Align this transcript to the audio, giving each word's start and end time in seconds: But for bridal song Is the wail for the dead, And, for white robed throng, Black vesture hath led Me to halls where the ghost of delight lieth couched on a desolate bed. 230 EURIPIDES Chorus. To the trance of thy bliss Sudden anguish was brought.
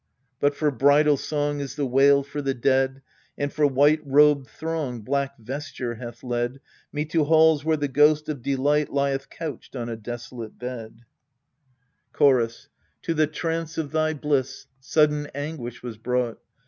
But 0.39 0.55
for 0.55 0.71
bridal 0.71 1.15
song 1.15 1.59
Is 1.59 1.75
the 1.75 1.85
wail 1.85 2.23
for 2.23 2.41
the 2.41 2.55
dead, 2.55 3.03
And, 3.37 3.53
for 3.53 3.67
white 3.67 4.01
robed 4.03 4.47
throng, 4.47 5.01
Black 5.01 5.37
vesture 5.37 5.93
hath 5.93 6.23
led 6.23 6.59
Me 6.91 7.05
to 7.05 7.25
halls 7.25 7.63
where 7.63 7.77
the 7.77 7.87
ghost 7.87 8.27
of 8.27 8.41
delight 8.41 8.89
lieth 8.91 9.29
couched 9.29 9.75
on 9.75 9.89
a 9.89 9.95
desolate 9.95 10.57
bed. 10.57 11.01
230 12.17 12.17
EURIPIDES 12.17 12.17
Chorus. 12.57 12.69
To 13.03 13.13
the 13.13 13.27
trance 13.27 13.77
of 13.77 13.91
thy 13.91 14.15
bliss 14.15 14.65
Sudden 14.79 15.27
anguish 15.35 15.83
was 15.83 15.99
brought. 15.99 16.39